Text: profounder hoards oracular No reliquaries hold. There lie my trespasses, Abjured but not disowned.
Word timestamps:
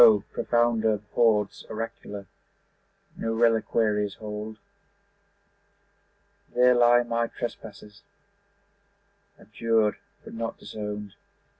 profounder 0.33 0.99
hoards 1.13 1.63
oracular 1.69 2.25
No 3.17 3.35
reliquaries 3.35 4.15
hold. 4.15 4.57
There 6.55 6.73
lie 6.73 7.03
my 7.03 7.27
trespasses, 7.27 8.01
Abjured 9.39 9.97
but 10.23 10.33
not 10.33 10.57
disowned. 10.57 11.13